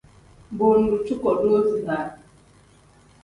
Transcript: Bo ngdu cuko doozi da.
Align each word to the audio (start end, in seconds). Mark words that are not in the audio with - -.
Bo 0.57 0.67
ngdu 0.79 0.97
cuko 1.05 1.29
doozi 1.41 1.79
da. 1.89 1.97